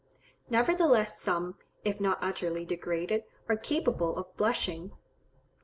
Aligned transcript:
Nevertheless 0.49 1.21
some, 1.21 1.59
if 1.85 2.01
not 2.01 2.17
utterly 2.23 2.65
degraded, 2.65 3.23
are 3.47 3.55
capable 3.55 4.17
of 4.17 4.35
blushing. 4.35 4.93